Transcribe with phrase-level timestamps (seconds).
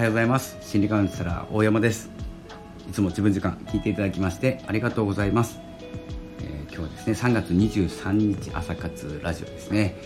[0.00, 0.56] はようございます。
[0.62, 2.08] 心理カウンセラー大山です。
[2.88, 5.60] いつも自分時間聞いていただきましてありがとうございます、
[6.40, 10.00] えー、今日はですね3月23日朝活ラジオですね。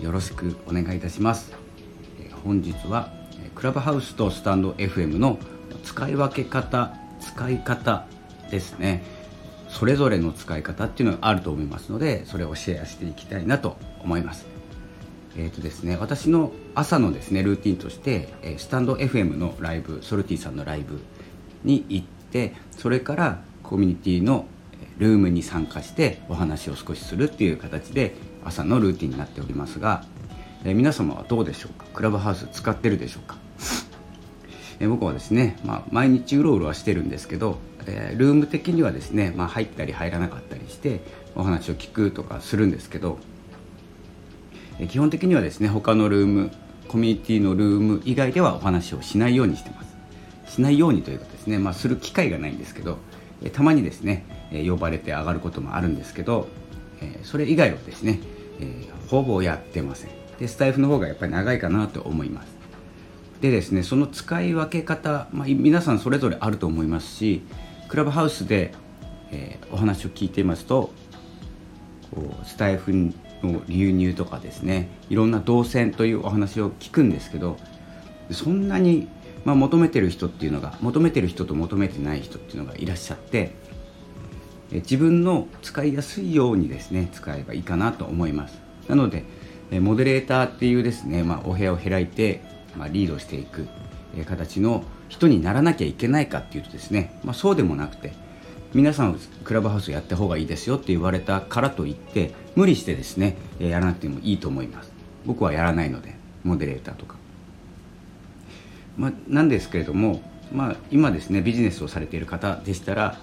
[0.00, 1.52] よろしくお願いいたします、
[2.20, 3.12] えー、本日は
[3.56, 5.40] クラブハウスとスタンド FM の
[5.82, 8.06] 使い分け方使い方
[8.48, 9.02] ですね。
[9.66, 14.51] それぞれの使い方っていうのがあると思いますのでそれをシェアしていきたいなと思います。
[15.36, 21.00] えーとですね、私の朝のですねルーティンとして、えスタンド FM のライブソルティさんのライブ
[21.64, 24.46] に行ってそれからコミュニティの
[24.98, 28.14] ルームに参加してお話を少しするっていう形で
[28.44, 30.04] 朝のルーティンになっておりますが、
[30.64, 31.86] えー、皆様はどうでしょうか？
[31.94, 33.36] クラブハウス使ってるでしょうか、
[34.80, 41.00] えー、僕はですね、まあ、毎日うろうろはしてるんですけど、えー、ルーム的にはですね、まあ、入ったり入らなかったりして
[41.34, 43.18] お話を聞くとかするんですけど
[44.88, 46.50] 基本的にはですね他のルーム
[46.88, 49.92] コミュニティのルーム以外ではお話をしないようにしてます。
[50.54, 52.98] しないようにというかですね、まあ、する機会がないんですけど
[53.52, 56.46] たまにですね呼ばれて上がることもあるんですけど
[57.22, 58.20] それ以外はですね
[59.08, 60.10] ほぼやってません。
[60.38, 62.48] でスタイフの方がやっぱり長いかなと思います。
[63.40, 67.42] でですねその使い分け方、まあ、皆さんそれぞれあると思いますし
[67.88, 68.72] クラブハウスで、
[69.32, 70.92] え、お話を聞いていますと
[72.14, 72.92] こうスタイフ
[73.46, 77.56] の流入とかですねいろんな動線というお話を聞くんですけど
[78.30, 79.08] そんなに、
[79.44, 83.54] まあ、求めてる人っていうのが求めてる人と求めてない人っていうのがいらっしゃって
[84.70, 88.58] 自分の使いやすいようにですね使えばいいかなと思います。
[88.88, 89.24] なので
[89.80, 92.42] モデレーターっていうですね、まあ、お部屋を開いて、
[92.76, 93.68] まあ、リードしていく
[94.26, 98.12] 形の人にならなきゃいけないかっていうとですね、まあ、そうでもなくて
[98.74, 104.92] 皆さんクラブハウスやった方がいいですよって言われたからといって無理してですねやらなくてもいいと思います。
[105.24, 107.16] 僕はやらないのでモデレーターとか、
[108.96, 110.20] ま、なんですけれども、
[110.52, 113.18] まあ、今ですねビジネスをされている方でしたら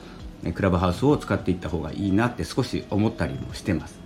[0.54, 4.00] クラブハウスを使っていった方がいいなって少し思ったりもしてます。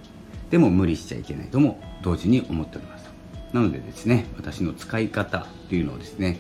[0.50, 1.48] でも無理しちゃいけない。
[1.48, 3.10] とも同時に思っております。
[3.54, 6.40] なのでですね私の使い方っていうのをですね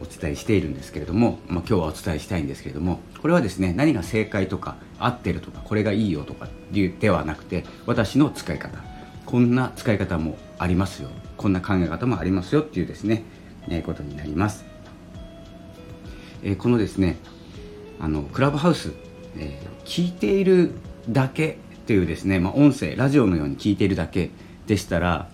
[0.00, 8.78] お伝えしているんですけれども、まあ、今日はお伝えしたいんですけれどもこれはですね何が正解とか合ってるとかこれがいいよとかではなくて私の使い方。
[9.26, 11.08] こんな使い方もありますよ。
[11.38, 12.60] こんな考え方もありますよ。
[12.60, 13.24] っていうですね、
[13.68, 14.64] えー、ことになります、
[16.42, 17.16] えー、このですね
[18.00, 18.92] あのクラブハウス、
[19.36, 20.72] えー、聞いている
[21.08, 24.30] だけというですね、まあ、音声ラジオのように聞いているだけ
[24.66, 25.28] でしたら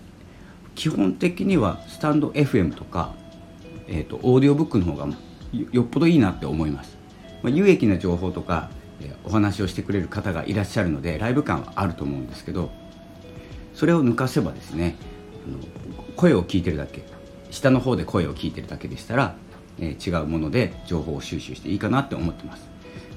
[0.75, 3.15] 基本的にはスタンド FM とか
[3.91, 5.09] えーと、オーディオブックの方が
[5.73, 6.97] よっぽどいいなって思います、
[7.43, 8.71] まあ、有益な情報とか、
[9.01, 12.71] えー、お話をしてくれる方がいらっしゃるのでライブ感はあると思うんですけど
[13.75, 14.97] それを抜かせばですね
[15.47, 15.59] あの
[16.17, 17.03] 声を聞いてるだけ
[17.51, 19.35] 下の方で声を聞いてるだけでしたら、
[19.81, 22.69] えー、違うもので情報を収集していいかなって思ってます。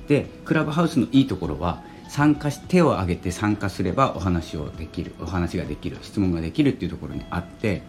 [0.07, 7.83] でクラブハウスのいいところは参加し手を挙げて参加すればお話をできるお話ができる質問ができるっていうところにあって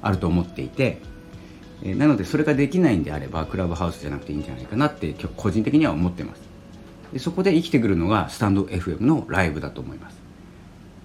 [0.00, 1.00] あると思っていて
[1.84, 6.42] えなのでそれができないんであればクラブハウスじゃなくていいんじゃないかなって個人的には思ってます。
[7.12, 10.16] でそこで生きてくるのがスタンド FM のライブだと思います。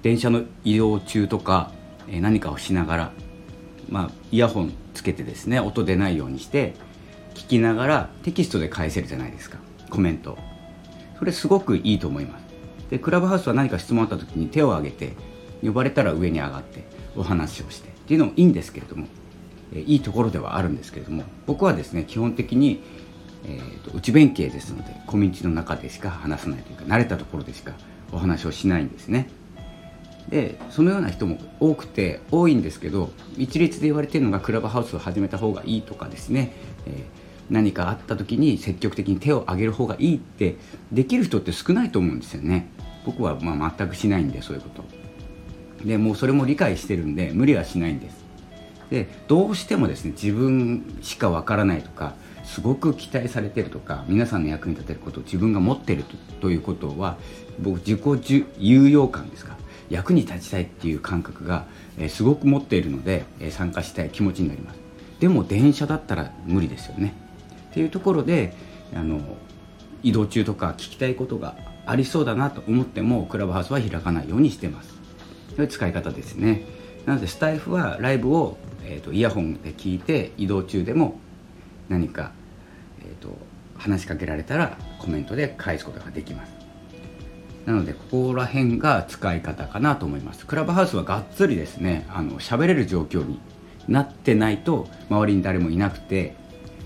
[0.04, 1.72] 電車の移動中とか、
[2.08, 3.12] え何かをしながら、
[3.90, 6.76] まあ、イヤホンつけてですね音出ないようにして
[7.34, 9.58] 聞きながらテキストで返せるじゃないですか。
[9.90, 10.38] コメント
[11.18, 12.46] それすごくいいと思います。
[12.92, 15.14] でクラブハウスは何か質問あった時に手を挙げて
[15.64, 17.90] 呼ばれたら上に上がってお話をして。
[17.90, 19.06] っていうのもいいんですけれども
[19.74, 22.82] いいところではあるんですけれども僕はですね基本的に、
[23.46, 27.74] えーと、内弁慶ですのでコミュニティの中でしか話さないというか慣れたところでしか
[28.12, 29.30] お話をしないんですね。
[30.30, 36.52] でそのような人も多くて多いんですけど一律で言われているのがクラブハウスを始めた方がいいとかですね、
[36.86, 37.04] えー、
[37.50, 40.58] 何かあった時に積極的に手を挙げる方がいいって
[40.92, 42.68] できる人って少ないと思うんですよね。
[43.06, 44.84] 僕はまあ全くしないんでそういうこと。
[45.86, 48.27] でもうそれも理解してるんで無理はしないんです。
[48.90, 56.06] でどうしてもですね自分しかわからないとかすごく期待されてるとか皆さんの役に立てることを自分が持ってる
[56.40, 57.18] ということは
[57.60, 59.58] 僕自己有用感ですか
[59.90, 61.66] 役に立ちたいっていう感覚が、
[61.98, 64.80] え、すごく持っているので、え、参加したい気持ちになります。
[65.20, 67.14] でも電車だったら無理ですよね。
[67.72, 68.54] っていうところで
[68.94, 69.20] あの
[70.04, 71.56] 移動中とか聞きたいことが
[71.86, 74.90] ありそうだなと思ってもクラブハウスは開かないようにしてます。
[75.56, 76.64] そういう使い方ですね。
[77.06, 78.58] なのでスタイフはライブを
[78.88, 81.20] えーと、イヤホンで聞いて移動中でも
[81.90, 82.32] 何か、
[83.02, 83.38] えーと、
[83.78, 86.54] 話しかけられたらコメントで返すことができます。
[87.66, 90.46] なのでここら辺が使い方かなと思います。
[90.46, 93.40] クラブハウスはがっつりですねあの喋れる状況に
[93.90, 96.36] なってないと周りに誰もいなくて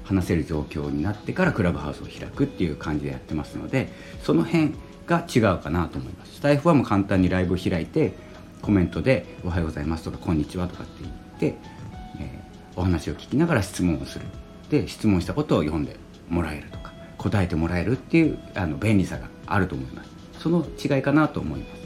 [0.04, 3.90] 話せる状況になってからクラブハウスを開くっていう感じでやってますので
[4.24, 4.74] その辺
[5.06, 6.36] が違うかなと思います。
[6.36, 8.14] スタイフはもう簡単にライブを開いて
[8.64, 11.60] コメントで「おはようございます」とか「こんにちは」とかって言って、
[12.76, 14.26] お話を聞きながら質問をする。
[14.70, 15.98] で質問したことを読んで
[16.30, 20.10] もらえるとか答えてもらえるっていうあの便利さがあると思います。
[20.40, 21.82] その違いかなと思います。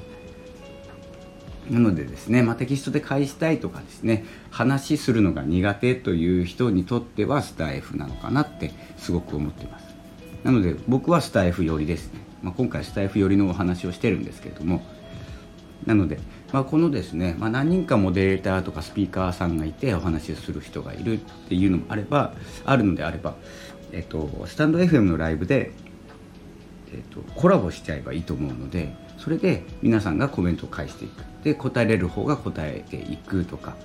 [1.69, 9.95] なのでですね、まあ、テキストで返したいとかですね話するのが苦手という人にとってはスタイフなのかなってすごく思ってます。
[10.43, 14.83] なので僕はスタイフ寄りですね、まあ、今回スタイフ寄りのお話をしてるんですけれども
[15.85, 16.19] なので、
[16.51, 21.17] まあ、このですね、まあ、何人かモデレーターとかスピーカーさんがいてお話をする人がいるっ
[21.47, 22.33] ていうのもあれば
[22.65, 23.35] あるのであれば、
[23.91, 25.71] えっと、スタンド FM のライブで、
[26.93, 31.23] えっと、コラボしちゃえばいいと思うのでそれで皆さんがコメントを返していく。
[31.43, 33.75] で答えれる方が答えていくとか。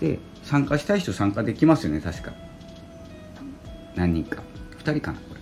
[0.00, 2.32] で参加したい人参加できますよね確か。
[3.94, 4.42] 何人か。
[4.78, 5.40] 2人かなこれ。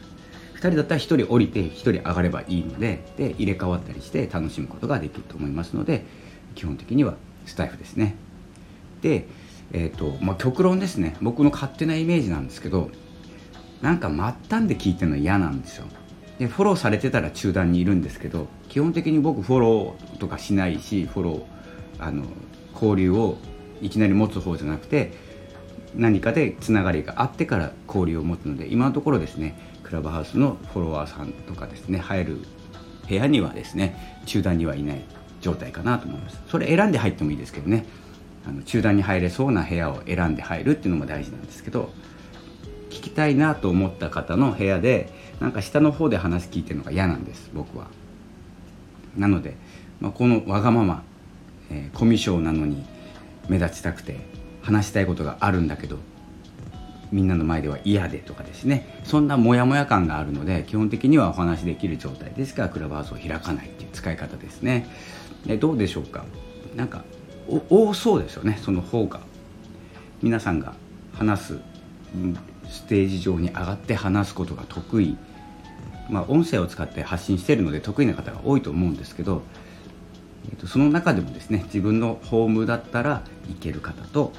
[0.61, 6.05] 2人だったら1人降りて1人上がればいいのでで入れ替わったりして楽しむことができると思いますので
[6.55, 7.15] 基本的には
[7.47, 8.15] スタイフですね。
[9.01, 9.27] で
[9.73, 11.17] えっ、ー、とまあ極論ですね。
[11.23, 12.91] 僕の勝手なイメージなんですけど
[13.81, 15.87] なんか末端で聞いてるの嫌なんですよ。
[16.39, 21.43] でフォローされてたら中段にいるんですけど基本的に僕フォローとかしないしフォロー
[21.99, 22.25] あの
[22.75, 23.37] 交流を
[23.81, 25.13] いきなり持つ方じゃなくて
[25.95, 29.70] 何かでつながりがあってから交流を持つので今のところですね。
[29.91, 32.39] クラブハウスのフォロワーさんとかですね入る
[33.09, 35.03] 部屋にはですね中段にはいない
[35.41, 36.41] 状態かなと思います。
[36.47, 37.85] それ選んで入ってもいいですけどね
[38.47, 41.91] あの中段に入れそうな部屋を選んで入るっていうのも大事なんですけど
[42.89, 47.89] 聞きたいなと思った方の部屋でなんか下の方で話聞いてるのが嫌なんです僕は。
[49.17, 49.57] なので、
[50.01, 51.03] まあ、このわがまま、
[51.69, 52.87] えー、コミュ障なのに
[53.49, 54.21] 目立ちたくて
[54.63, 55.99] 話したいことがあるんだけど
[57.13, 59.01] みんなの前では嫌でとかですね。
[59.05, 64.89] そんなモヤモヤ感があるので基本的にはお話しできる状態ですからクラブハウスを開かないっていう使い方ですね。
[65.47, 66.25] でどうでしょうか？
[66.77, 67.05] なんか
[67.69, 69.21] 多そうですよねその方が。
[70.23, 70.75] 皆さんが
[71.15, 71.59] 話す
[72.69, 75.17] ステージ上に上がって話すことが得意。
[76.09, 79.43] まあ、音声を使って発信しているので得意な方が多いと思うんですけど、
[80.45, 84.33] えー、とその中でもですね自分のホームだったらいける方と、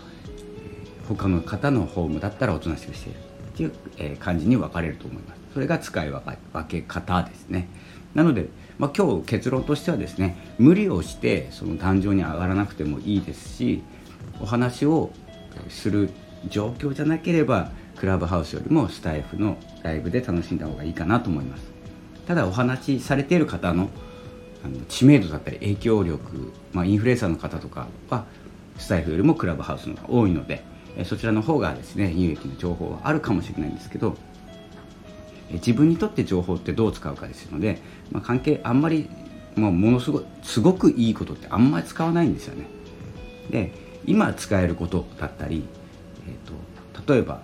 [1.16, 3.22] 他の方のホームだったらおとなしくしているっ
[3.56, 5.42] ていう、え、感じに分かれると思います。
[5.54, 6.24] それが使い分
[6.68, 7.68] け方ですね。
[8.14, 8.48] なので、
[8.78, 13.84] まあ、今日結論としてはですね無理をしてその壇上に上がらなくてもいいですし
[14.42, 15.12] お話を
[15.70, 16.10] する
[16.50, 21.64] 状況じゃなければクラブハウスよりもスタイフのライブで楽しんだ方がいいかなと思います。
[22.28, 23.90] ただお話しされている方の
[24.64, 28.26] あの知名度だったり影響力、まあ、インフルエンサーの方とかは
[28.78, 30.64] スタイフよりもクラブハウスの方が多いので
[31.06, 34.16] そちらの方がですね有益な情報はあるかもしれないんですけど
[35.52, 37.80] 自分にとって情報ってどう使うかですので、
[38.12, 39.10] まあ、関係あんまり、
[39.56, 42.66] まあ、ものすごすごくいいことってあんまり使わないんですよね。
[43.50, 43.74] で
[44.06, 45.64] 今使えることだったり、
[46.28, 46.54] えーと
[47.14, 47.42] 例えば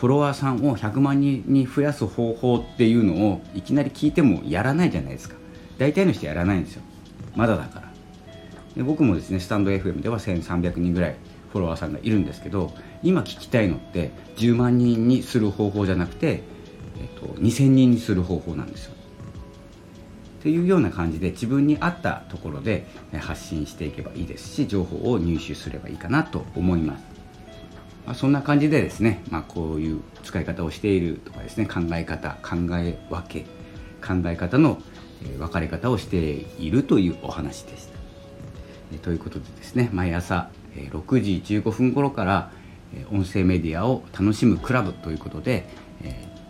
[0.00, 5.36] フォロワーさんを100万人に増やす方法っていうのをいきなり聞いてもやらないじゃないですか。
[5.76, 6.82] 大体の人やらないんですよ。
[7.36, 7.92] まだだから。
[8.74, 11.16] で僕もですねスタンド FM では1300人ぐらい
[11.52, 16.42] フォロワーさんがいるんですけど今聞きたいのって10万人にする方法じゃなくて、
[17.00, 18.94] えっと、2000人にする方法なんですよ
[20.40, 22.86] っていうような感じで自分に合ったところで
[23.20, 27.10] 発信していけばいいですし情報を入手すればいいかなと思います
[28.06, 33.42] まあ、そんな感じでですね、まあ、こういう使い方をしているとかですね考え方考え分け
[34.04, 34.80] 考え方の
[35.38, 36.16] 分かれ方をして
[36.58, 38.98] いるというお話でした。
[39.02, 42.50] ということでですね毎朝6時15分頃から
[43.12, 45.68] 音声メディアを楽しむクラブということで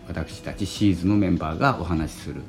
[0.07, 2.41] 私たちシーズのメンバーがお話しする。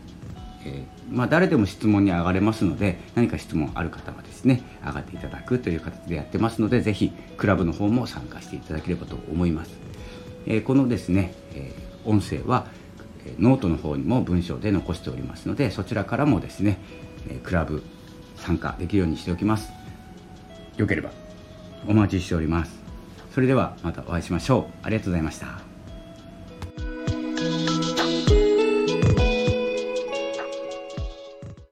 [0.64, 9.73] え、まあ、誰でも質問に上がれますので何か質問ある方はですね上がっていただくという形でやってますのでぜひクラブの方も参加していただければと思います、
[10.47, 11.73] え、このですね、え、
[12.05, 12.67] 音声は
[13.38, 16.79] ノートの方にも文章で残しておりますのでそちらからもですね
[17.43, 17.83] クラブ
[18.37, 19.71] 参加できるようにしておきます。
[20.76, 21.22] よければ。
[21.87, 22.73] お待ちしております。
[23.35, 24.73] それではまたお会いしましょう。
[24.83, 25.72] ありがとうございました。